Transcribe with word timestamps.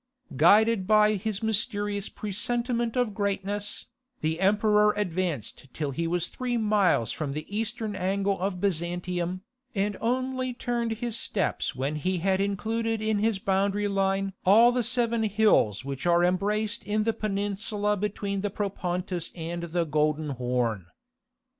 Guided 0.35 0.87
by 0.87 1.13
his 1.13 1.43
mysterious 1.43 2.09
presentiment 2.09 2.97
of 2.97 3.13
greatness, 3.13 3.85
the 4.21 4.39
emperor 4.39 4.95
advanced 4.97 5.67
till 5.73 5.91
he 5.91 6.07
was 6.07 6.27
three 6.27 6.57
miles 6.57 7.11
from 7.11 7.33
the 7.33 7.45
eastern 7.55 7.95
angle 7.95 8.39
of 8.39 8.59
Byzantium, 8.59 9.41
and 9.75 9.97
only 10.01 10.55
turned 10.55 10.93
his 10.93 11.19
steps 11.19 11.75
when 11.75 11.97
he 11.97 12.17
had 12.17 12.39
included 12.41 12.99
in 12.99 13.19
his 13.19 13.37
boundary 13.37 13.87
line 13.87 14.33
all 14.43 14.71
the 14.71 14.81
seven 14.81 15.21
hills 15.21 15.85
which 15.85 16.07
are 16.07 16.23
embraced 16.23 16.83
in 16.83 17.03
the 17.03 17.13
peninsula 17.13 17.95
between 17.95 18.41
the 18.41 18.49
Propontis 18.49 19.31
and 19.35 19.61
the 19.61 19.83
Golden 19.83 20.29
Horn. 20.29 20.87